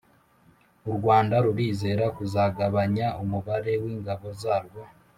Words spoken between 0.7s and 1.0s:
u